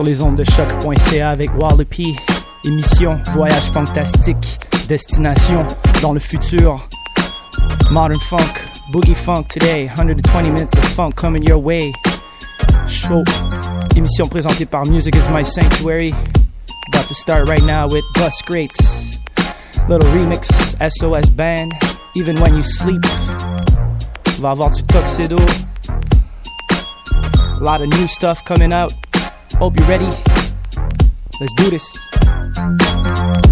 [0.00, 2.16] Sur les ondes de CHOQ.ca avec Wallopy.
[2.64, 4.58] Émission Voyage fantastique.
[4.88, 5.62] Destination
[6.00, 6.88] dans le futur.
[7.90, 9.88] Modern funk, boogie funk today.
[9.88, 11.92] 120 minutes of funk coming your way.
[12.88, 13.22] Show.
[13.94, 16.14] Émission présentée par Music is My Sanctuary.
[16.94, 19.18] About to start right now with Bus Greats.
[19.86, 20.48] Little remix,
[20.80, 21.72] SOS Band.
[22.16, 23.04] Even when you sleep.
[24.38, 25.36] Va avoir du Tuxedo.
[27.36, 28.94] A lot of new stuff coming out.
[29.60, 30.06] Hope you're ready.
[31.38, 33.49] Let's do this.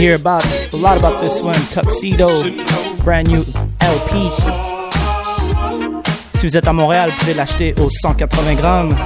[0.00, 2.30] Hear about a lot about this one, Tuxedo,
[3.04, 3.44] brand new
[3.82, 4.30] LP.
[6.36, 8.96] Si vous êtes à Montréal, vous pouvez l'acheter aux 180 grammes.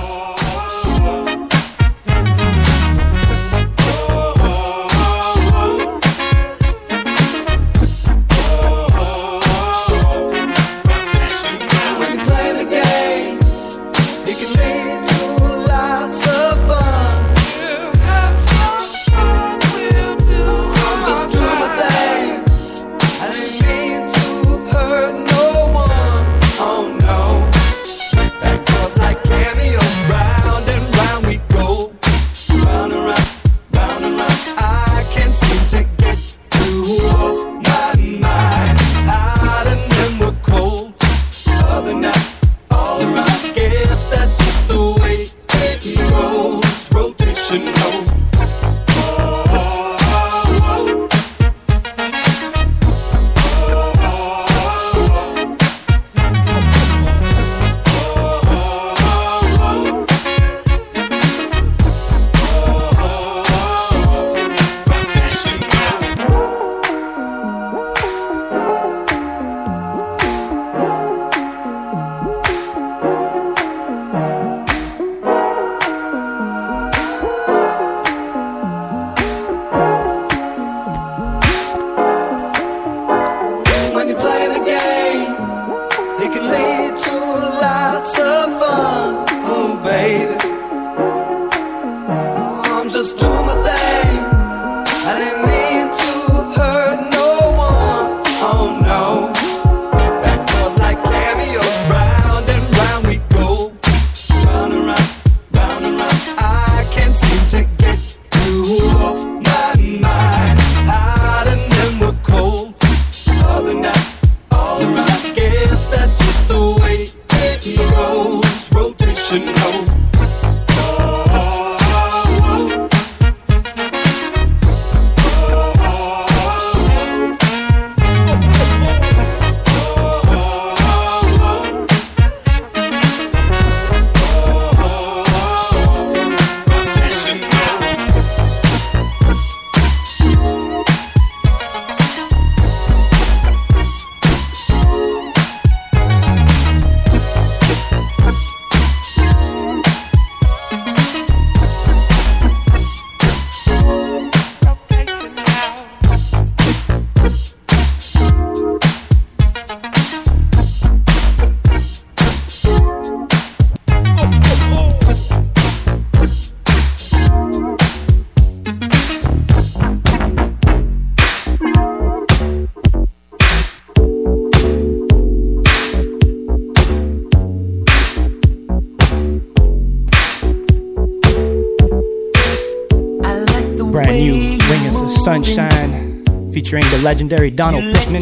[187.25, 188.21] Legendary Donald Pickman.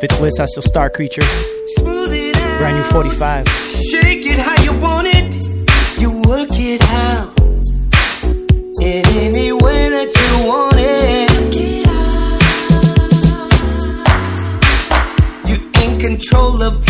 [0.00, 1.24] Fait trouver ça sur Star Creature.
[1.78, 3.46] Brand new 45.
[3.90, 5.34] Shake it how you want it.
[5.98, 7.32] You work it out.
[8.80, 11.56] In any way that you want it.
[15.48, 16.85] You in control of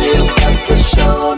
[0.03, 1.38] You got to show me.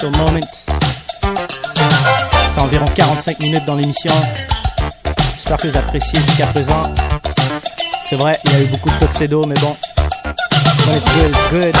[0.00, 0.40] Special moment.
[2.54, 4.12] C'est environ 45 minutes dans l'émission.
[5.34, 6.82] J'espère que vous appréciez jusqu'à présent.
[8.08, 9.76] C'est vrai, il y a eu beaucoup de tuxedo, mais bon.
[10.86, 11.76] When good, it's good.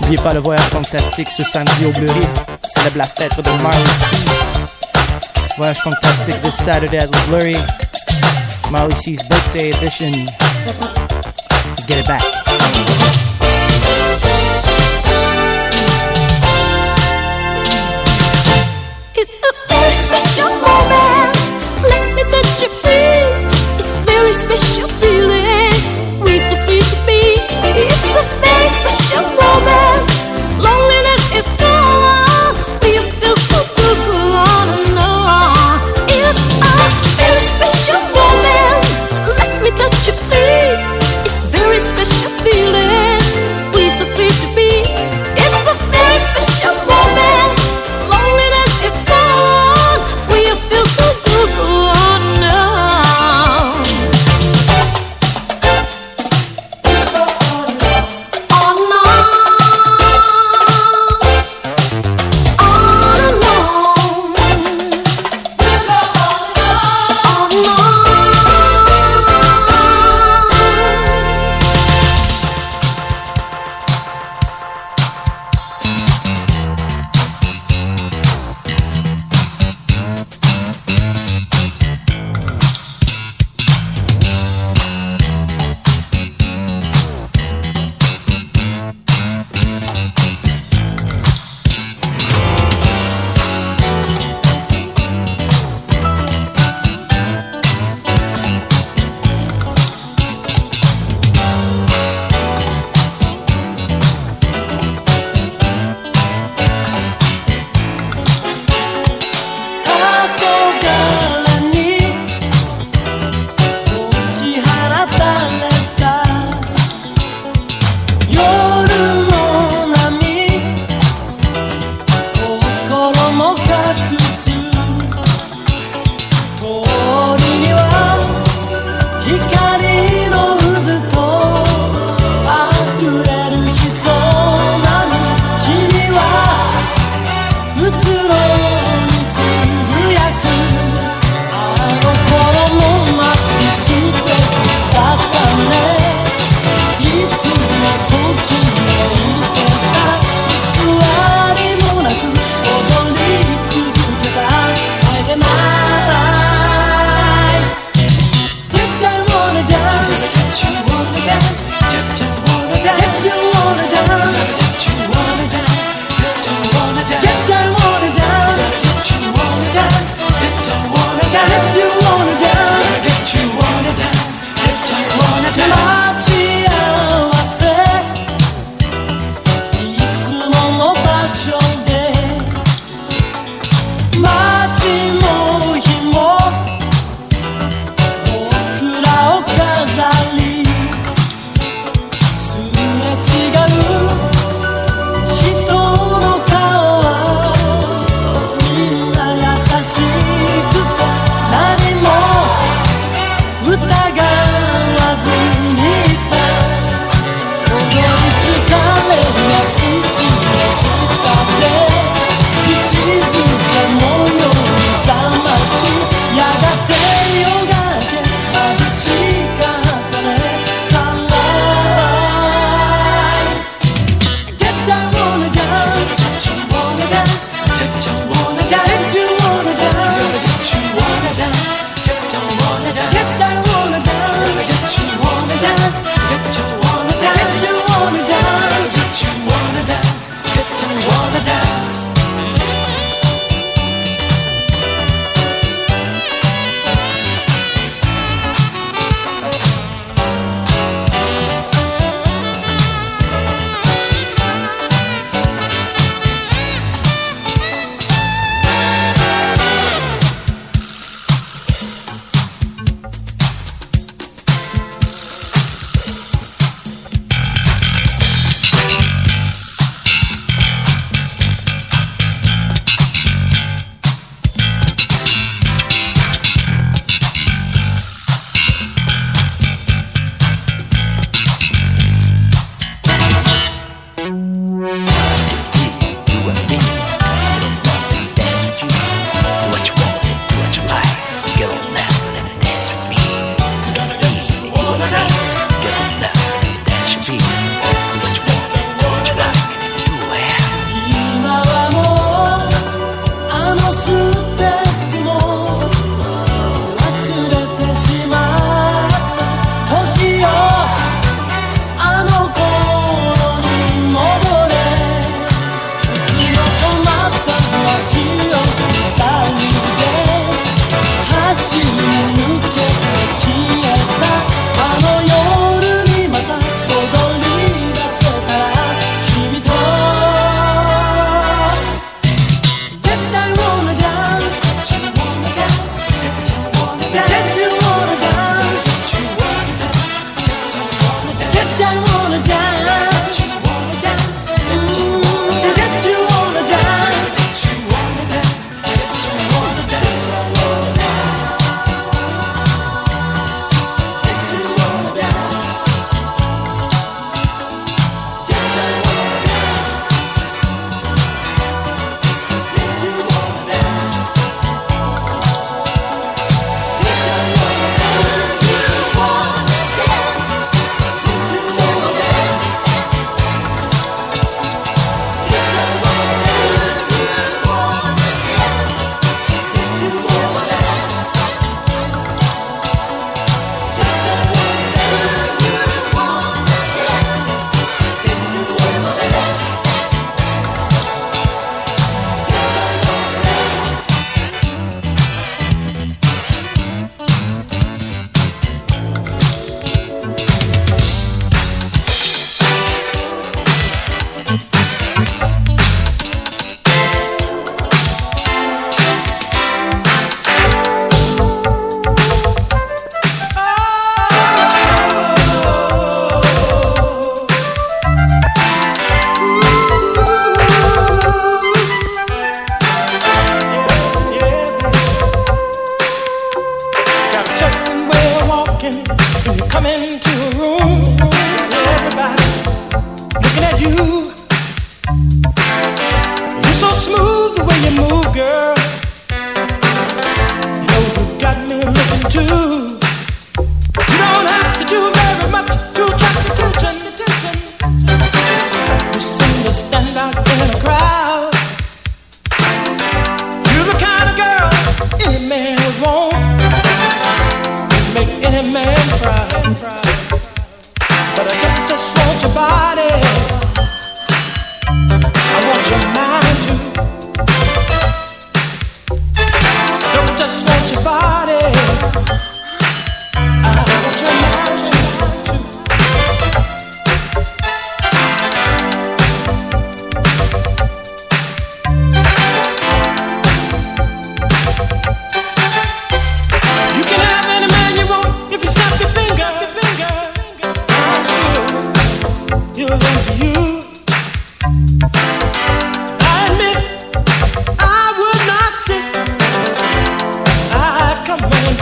[0.00, 2.26] N'oubliez pas le voyage fantastique ce samedi au Bleury.
[2.74, 3.78] Célèbre la fête de Marley
[4.10, 4.16] C.
[5.56, 7.56] Voyage fantastique this Saturday at the Blurry.
[8.70, 10.12] Molly C's birthday edition.
[11.76, 13.25] Let's get it back.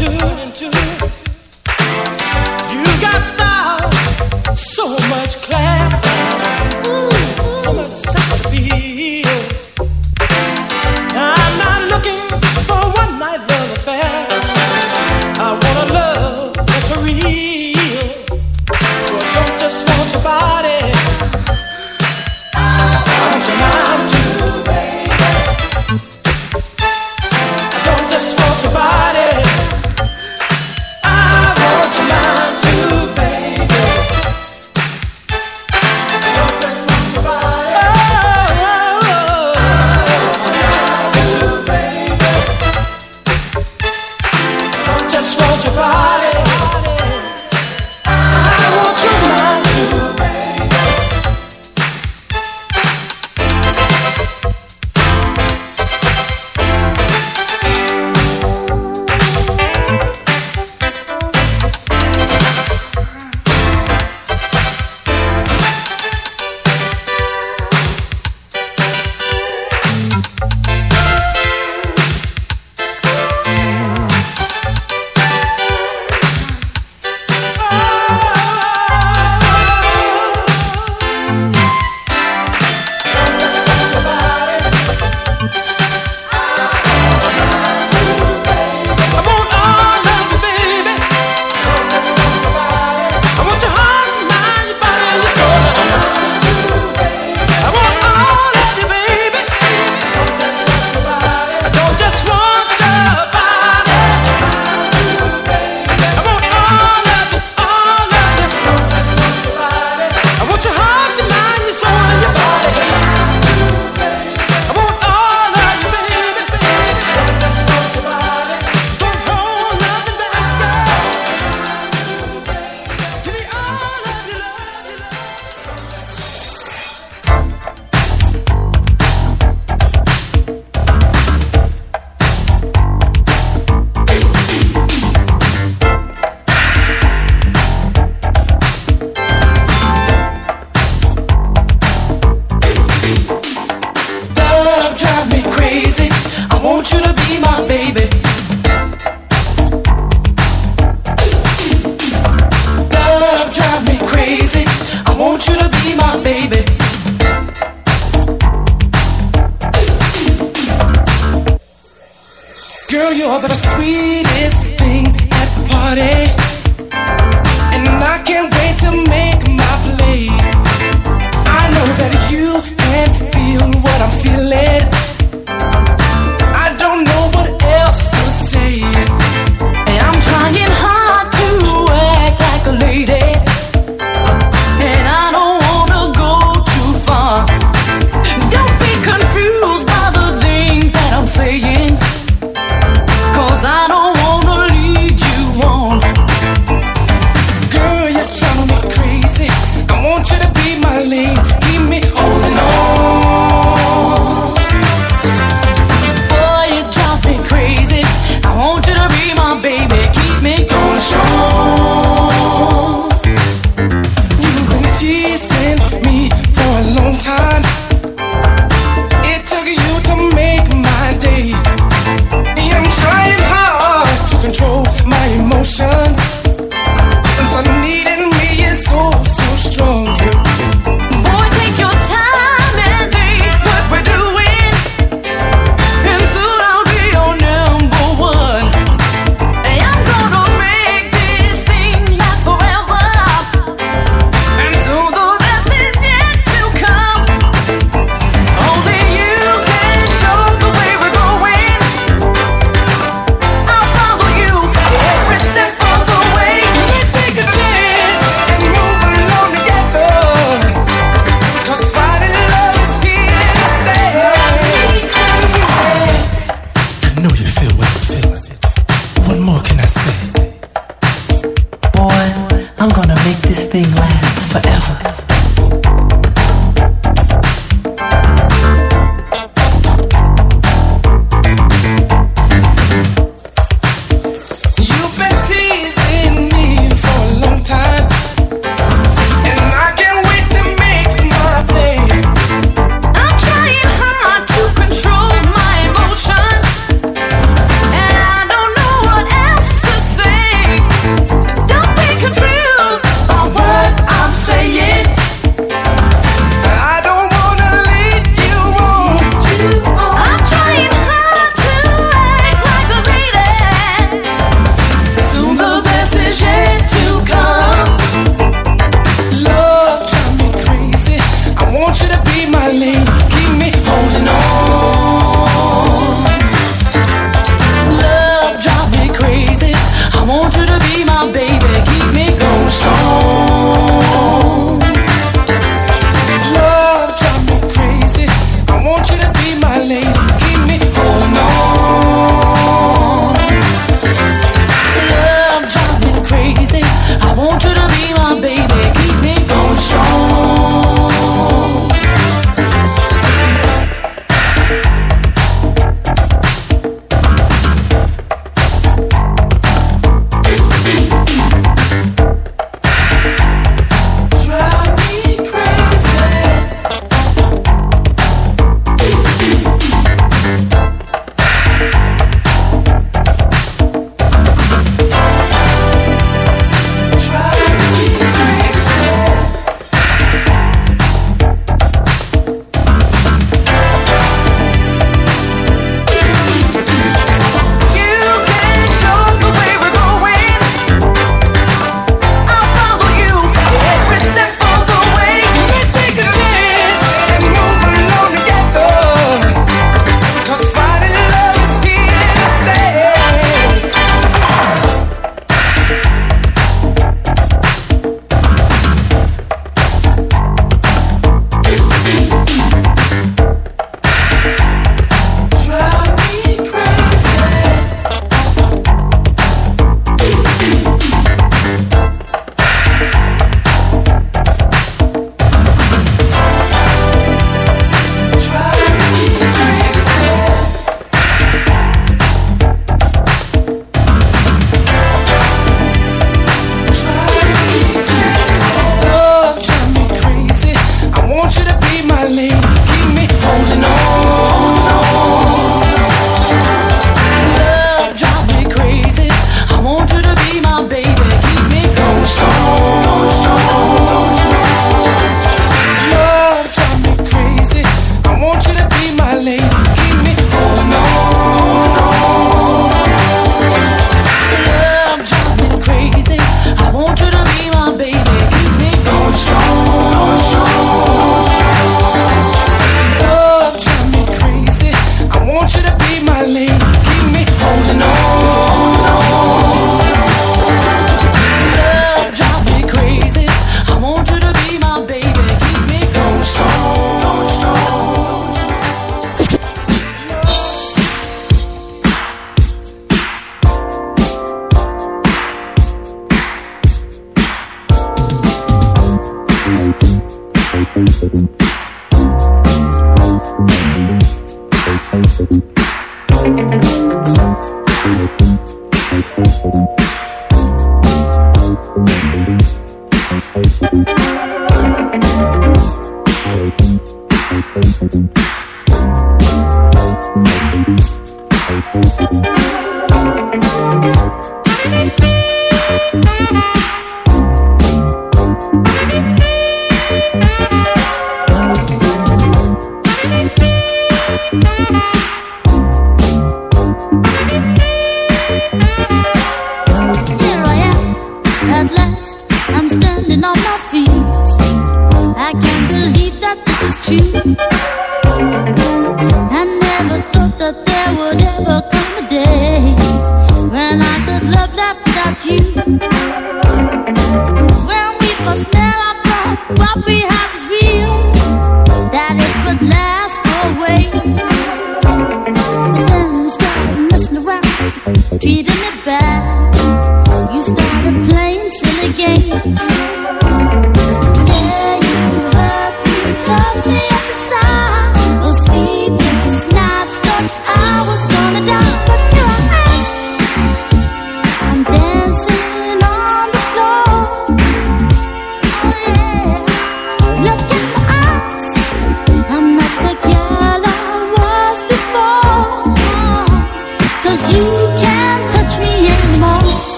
[0.00, 0.40] Boy,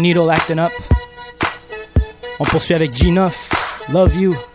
[0.00, 0.72] needle acting up.
[2.38, 3.30] On poursuit avec G9.
[3.92, 4.49] Love you.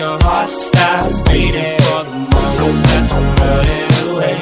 [0.00, 4.40] your heart stops beating for the moment that you're running away.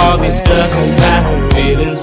[0.00, 2.01] All these stuck inside feelings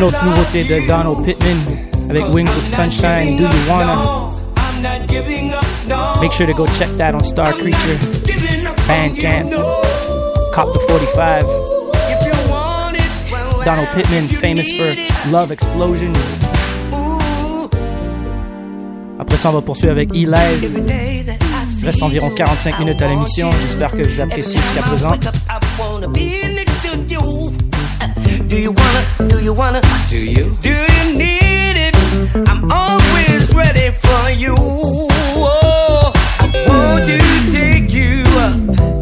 [0.00, 1.58] Une autre nouveauté de Donald Pittman
[2.08, 4.30] avec Wings of Sunshine, Do You Wanna?
[6.22, 7.98] Make sure to go check that on Star Creature,
[8.88, 9.50] Bandcamp,
[10.54, 11.44] Cop the 45.
[13.62, 14.96] Donald Pittman, famous for
[15.30, 16.14] Love Explosion.
[19.18, 20.80] Après ça, on va poursuivre avec E-Live.
[21.78, 23.50] Il reste environ 45 minutes à l'émission.
[23.60, 25.12] J'espère que vous appréciez jusqu'à présent.
[28.50, 29.28] Do you wanna?
[29.28, 29.80] Do you wanna?
[30.08, 30.56] Do you?
[30.60, 31.94] Do you need it?
[32.48, 34.56] I'm always ready for you.
[34.58, 36.12] Oh,
[36.66, 37.20] won't you
[37.52, 38.99] take you up.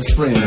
[0.00, 0.39] Best friend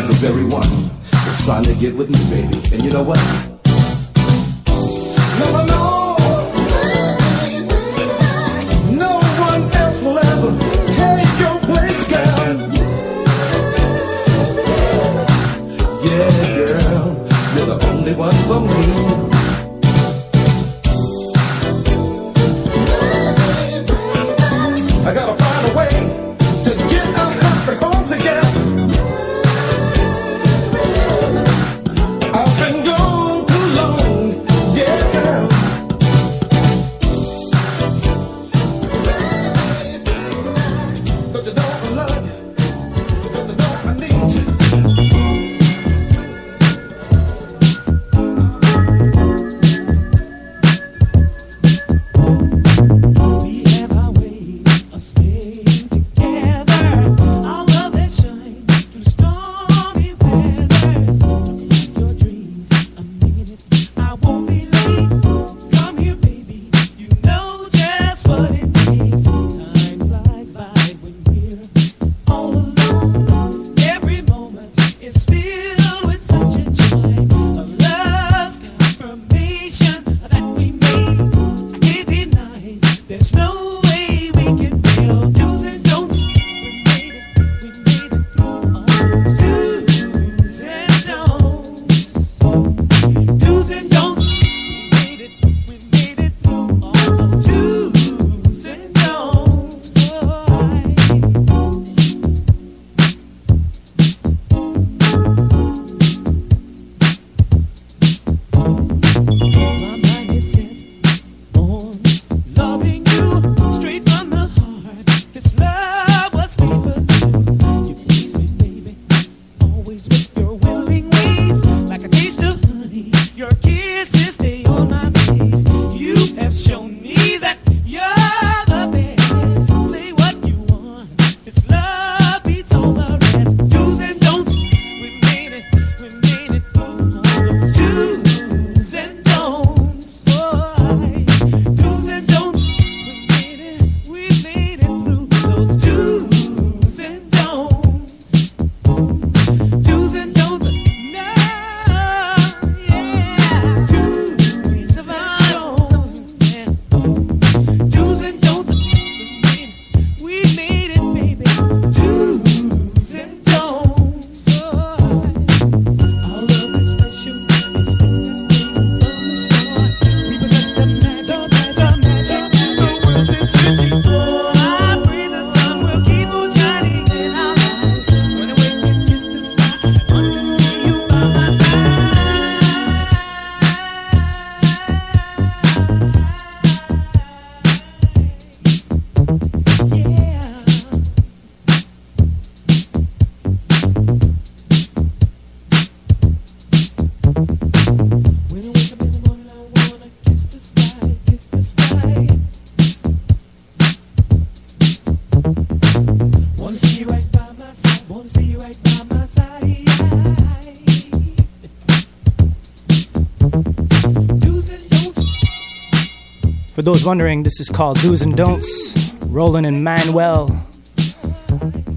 [216.84, 218.94] For those wondering, this is called Do's and Don'ts.
[219.28, 220.50] Roland and Manuel.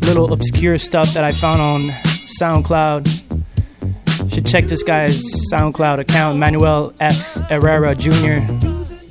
[0.03, 1.89] Little obscure stuff that I found on
[2.41, 3.05] SoundCloud.
[4.33, 5.21] Should check this guy's
[5.53, 7.35] SoundCloud account, Manuel F.
[7.49, 8.39] Herrera Jr.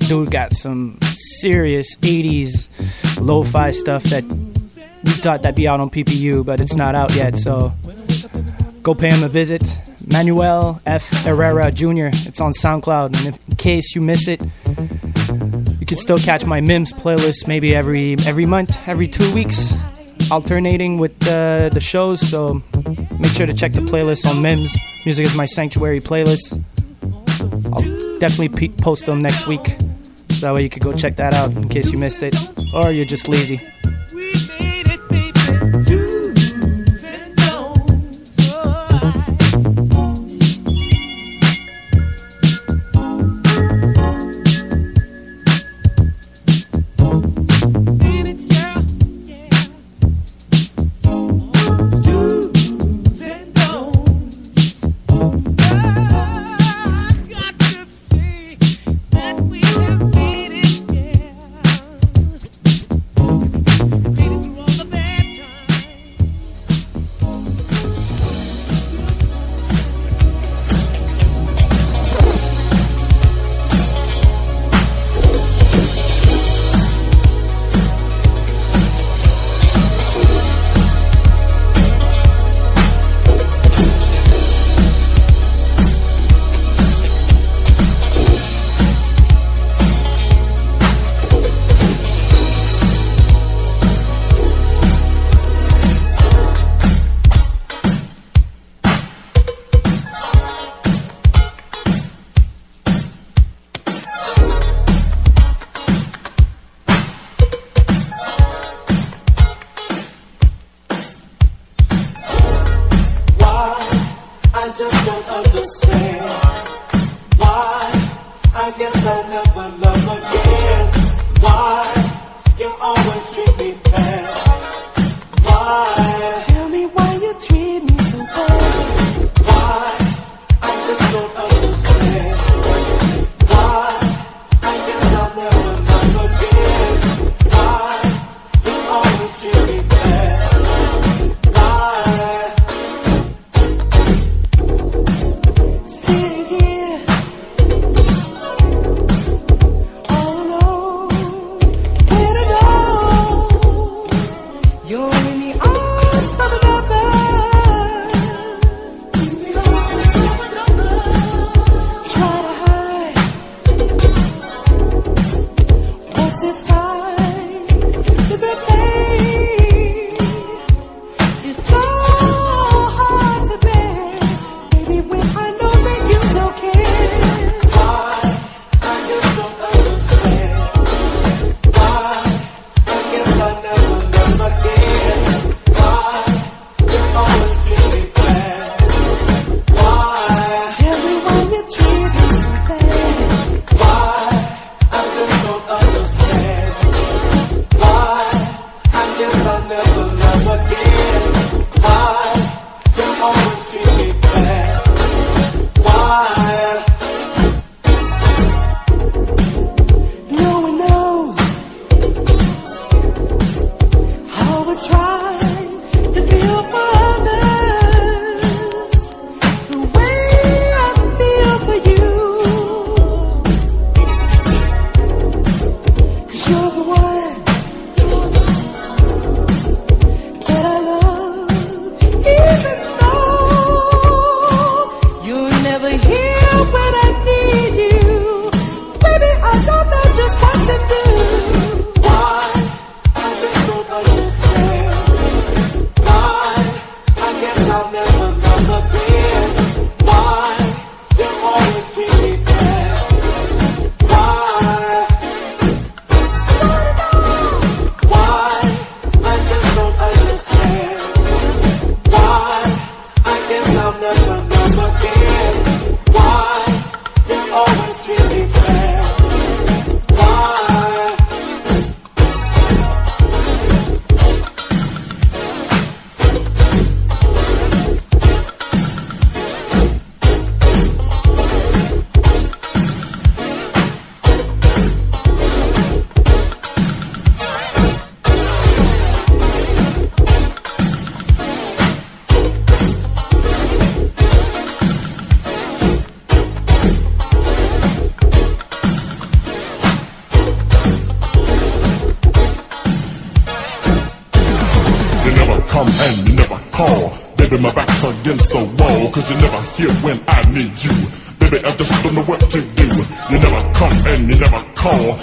[0.07, 0.97] dude got some
[1.41, 2.69] serious 80s
[3.19, 7.37] lo-fi stuff that we thought that'd be out on PPU, but it's not out yet.
[7.37, 7.73] So
[8.81, 9.61] go pay him a visit.
[10.07, 11.05] Manuel F.
[11.25, 12.11] Herrera Jr.
[12.13, 14.41] It's on SoundCloud, and in case you miss it,
[15.85, 19.71] you can still catch my Mims playlist maybe every every month, every two weeks,
[20.31, 22.27] alternating with uh, the shows.
[22.27, 22.63] So
[23.19, 24.75] make sure to check the playlist on Mims.
[25.05, 26.59] Music is my sanctuary playlist.
[27.71, 29.77] I'll definitely post them next week,
[30.31, 32.35] so that way you could go check that out in case you missed it,
[32.73, 33.61] or you're just lazy.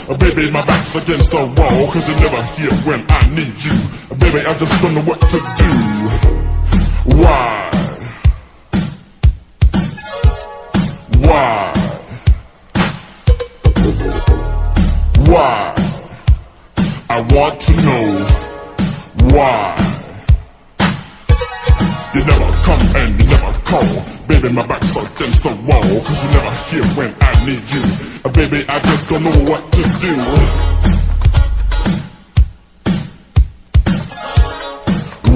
[0.08, 3.70] Uh, baby, my back's against the wall, cause you're never here when I need you.
[4.10, 5.72] Uh, baby, I just don't know what to do.
[7.22, 7.70] Why?
[11.18, 11.72] Why?
[15.28, 15.74] Why?
[17.08, 18.41] I want to know.
[24.42, 27.82] baby, my back's against the wall Cause you never here when I need you
[28.24, 30.14] uh, Baby, I just don't know what to do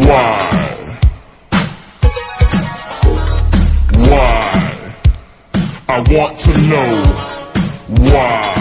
[0.09, 0.39] Why?
[4.11, 4.95] Why?
[5.89, 8.56] I want to know why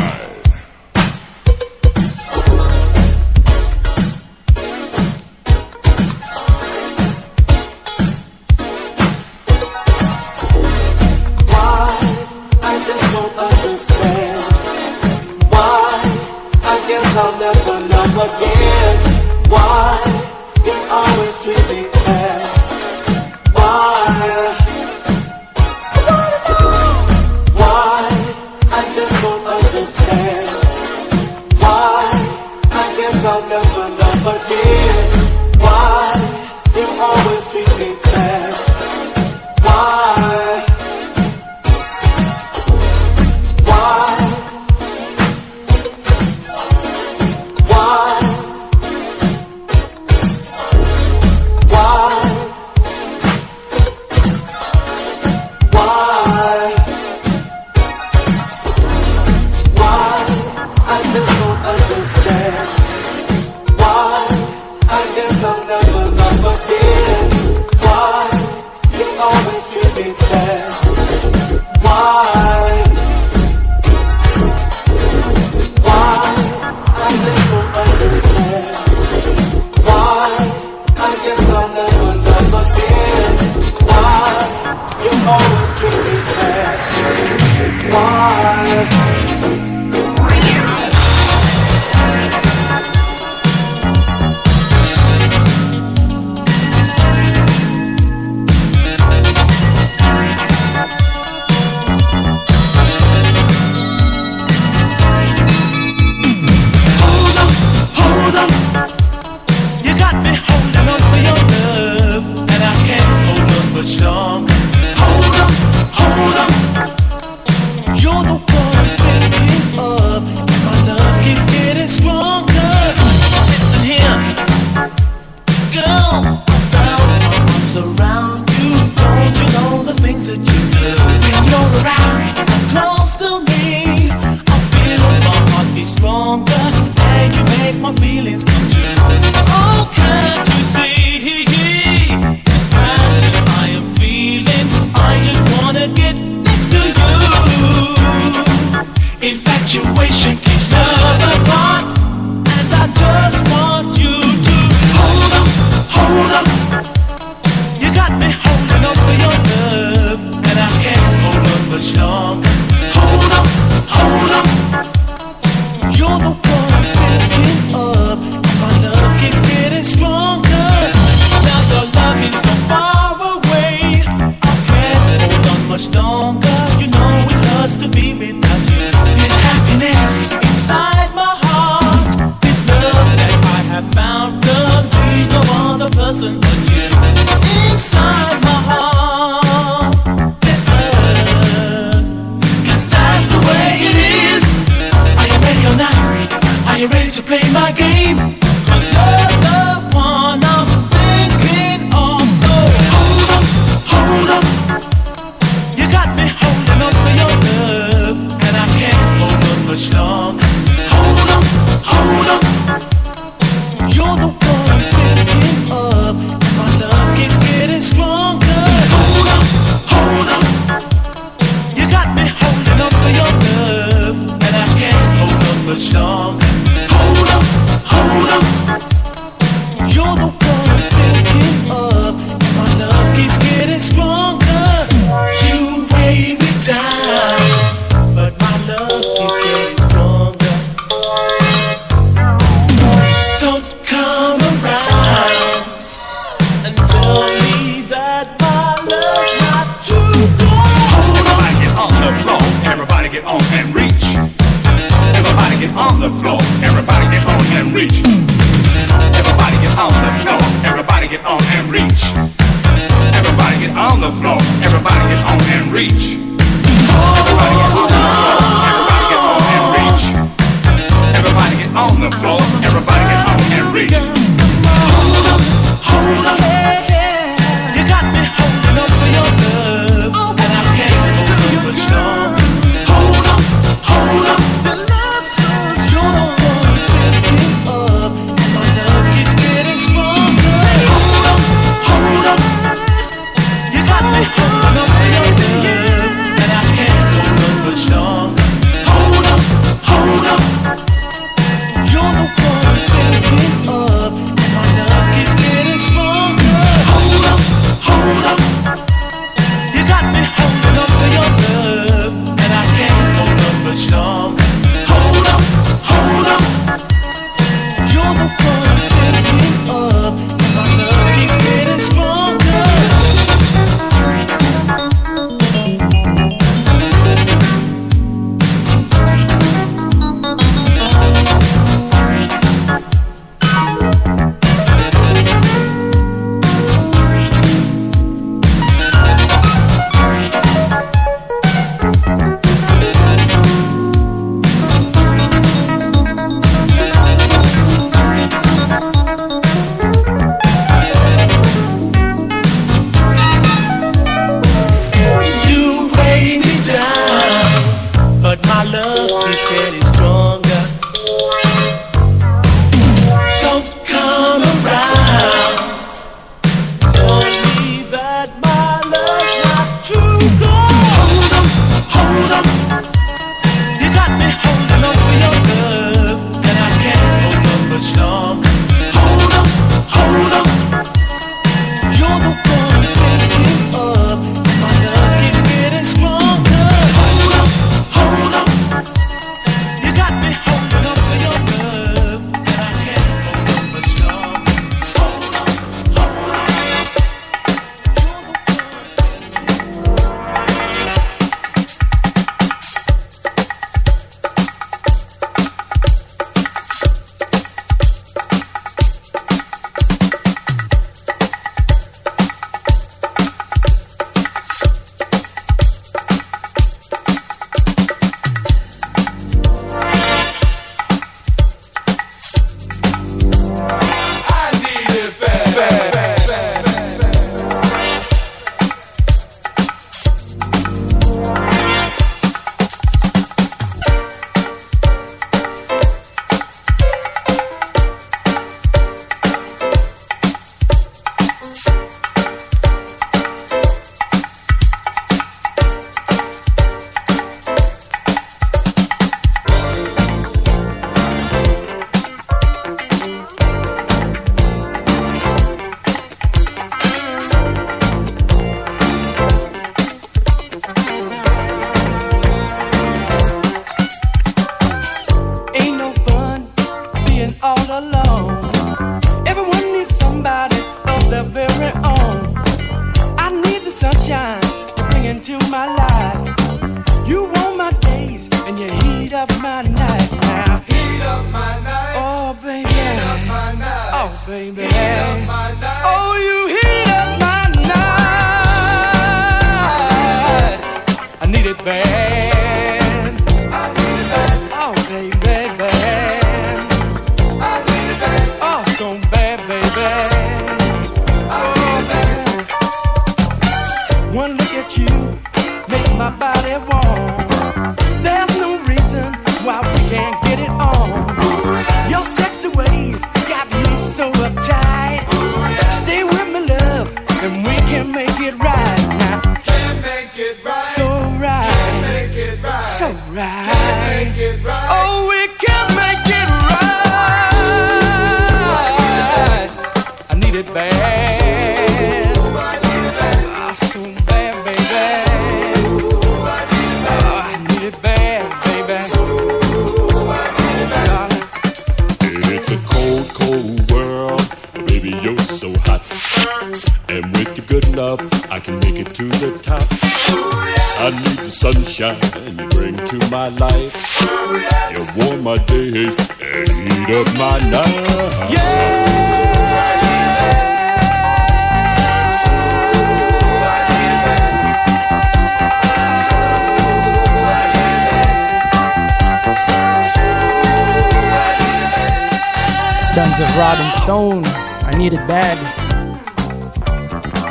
[573.15, 574.25] Sons of Robin Stone,
[574.65, 575.37] I Need It Bad.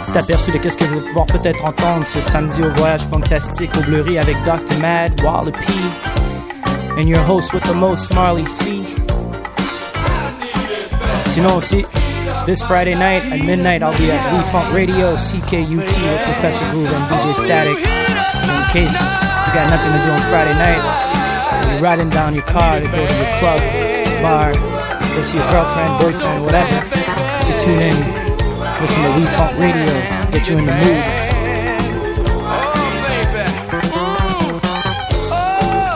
[0.07, 3.71] Petit aperçu de qu'est-ce que vous allez pouvoir peut-être entendre ce samedi au voyage fantastique
[3.77, 4.79] au Bleury avec Dr.
[4.81, 5.73] Mad, Wally P,
[6.97, 8.83] and your host with the most, Marley C.
[11.35, 11.85] Sinon aussi,
[12.47, 16.89] this Friday night at midnight, I'll be at We Funk Radio, CKUT with Professor Groove
[16.89, 17.79] and DJ Static.
[17.79, 22.81] In case you got nothing to do on Friday night, you're riding down your car
[22.81, 23.61] to go to the club,
[24.23, 24.74] bar,
[25.23, 26.75] see your girlfriend, boyfriend, whatever.
[27.47, 27.97] You tune in,
[28.81, 29.87] listen to We Funk Radio,
[30.33, 31.05] get you in the mood.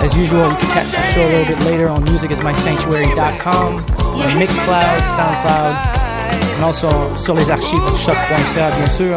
[0.01, 5.01] As usual, you can catch the show a little bit later on musicismysanctuary.com, on Mixcloud,
[5.17, 5.75] Soundcloud,
[6.55, 9.17] and also sur les archives du CHOQ.ca, bien sûr.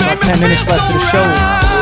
[0.00, 1.75] About 10 minutes left to the show.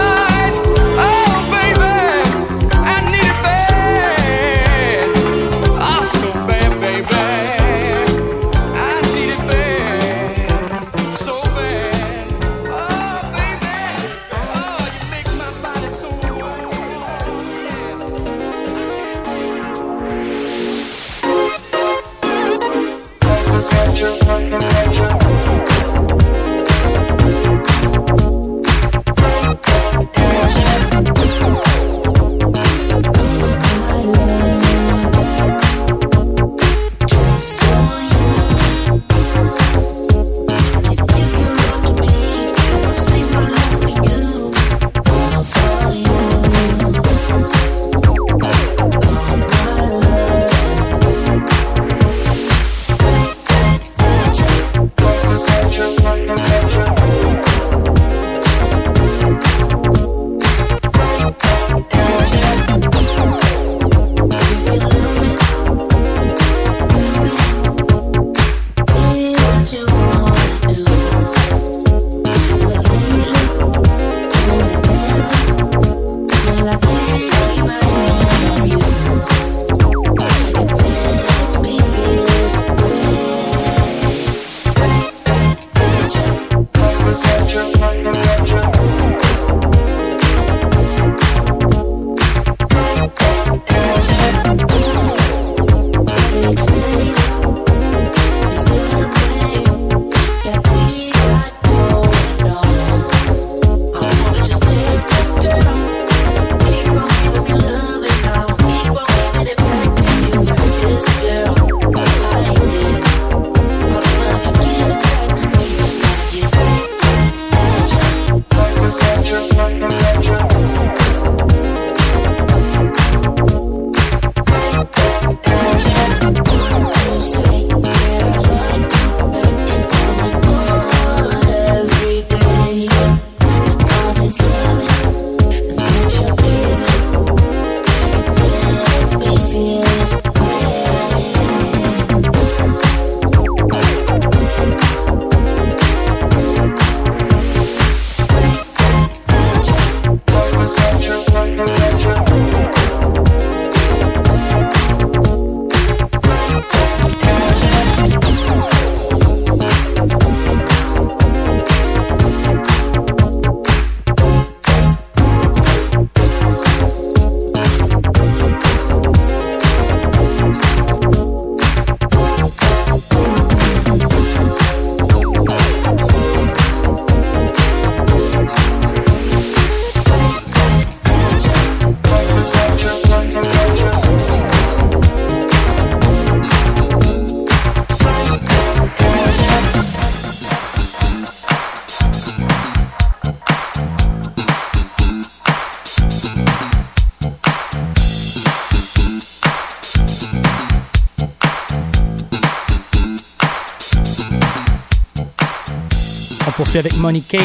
[206.75, 207.37] Poursuit avec Monique,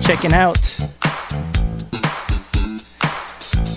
[0.00, 0.56] checking out.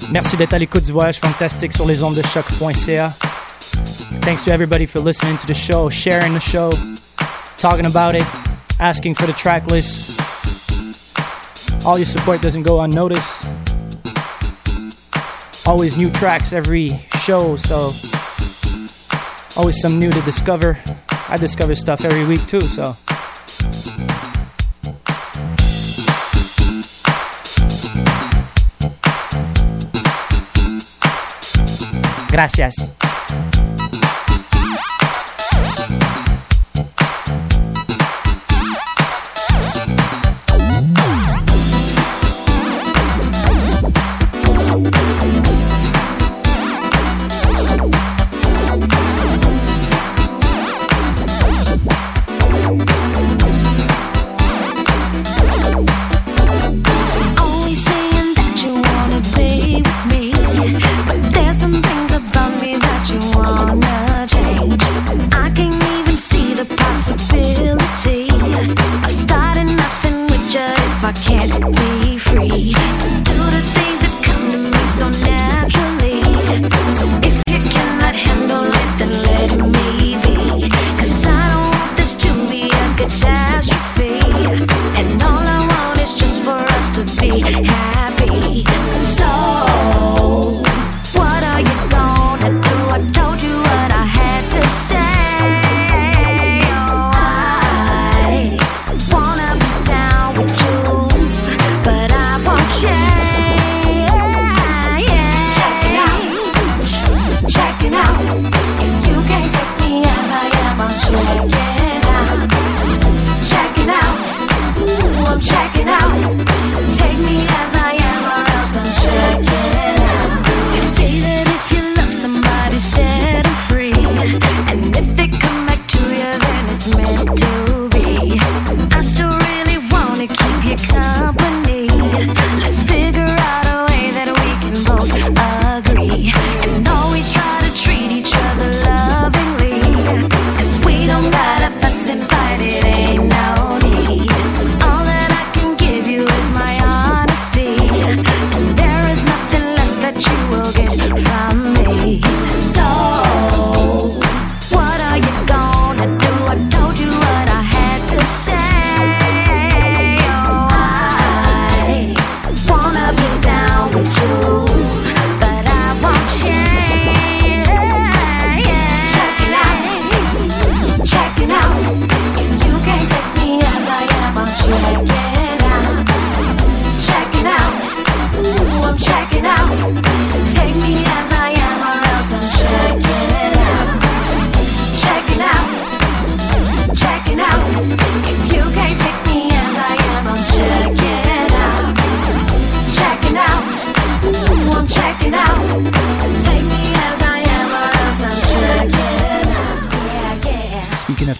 [0.10, 3.14] Merci d'être à l'écoute du voyage fantastique sur les ondes de CHOQ.ca.
[4.22, 6.70] Thanks to everybody for listening to the show, sharing the show,
[7.58, 8.24] talking about it,
[8.80, 10.18] asking for the track list.
[11.86, 13.46] all your support doesn't go unnoticed.
[15.66, 16.92] Always new tracks every
[17.26, 17.92] show, so
[19.58, 20.78] always some new to discover.
[21.28, 22.96] I discover stuff every week too, so.
[32.34, 32.92] Gracias.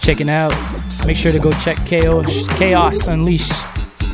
[0.04, 0.52] Checking out.
[1.06, 3.52] Make sure to go check Chaos, Unleashed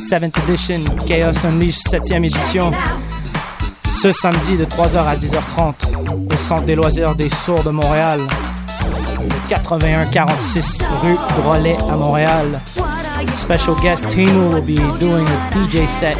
[0.09, 2.71] 7th edition, Chaos Unleashed 7e édition.
[4.01, 8.21] Ce samedi de 3h à 10h30 au Centre des loisirs des sourds de Montréal.
[9.17, 12.61] C'est le 8146 rue Drolet à Montréal.
[13.33, 16.17] Special guest Timo will be doing a DJ set.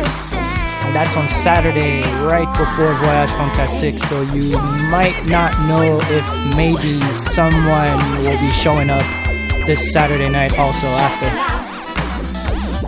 [0.84, 4.00] And that's on Saturday, right before Voyage Fantastique.
[4.00, 4.58] So you
[4.90, 9.21] might not know if maybe someone will be showing up
[9.66, 11.30] this Saturday night also after.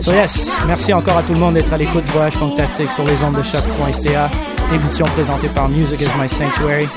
[0.02, 3.04] So yes, merci encore à tout le monde d'être à l'écoute du Voyage Fantastique sur
[3.04, 4.30] les ondes de CHOQ.ca.
[4.72, 6.88] Émission présentée par Music is My Sanctuary.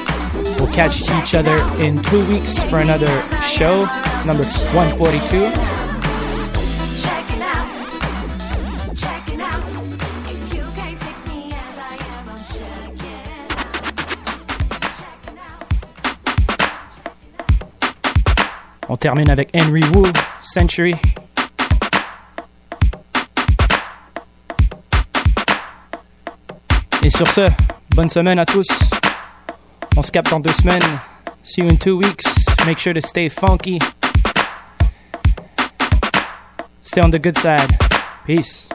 [0.59, 3.09] We'll catch each other in two weeks for another
[3.41, 3.85] show,
[4.25, 4.43] number
[4.73, 5.76] 142.
[18.97, 20.11] On termine avec Henry Wu,
[20.41, 20.95] Century.
[27.03, 27.47] Et sur ce,
[27.91, 28.65] bonne semaine à tous.
[29.95, 30.81] On se capte dans deux semaines.
[31.43, 32.25] See you in two weeks.
[32.65, 33.77] Make sure to stay funky.
[36.81, 37.77] Stay on the good side.
[38.25, 38.67] Peace.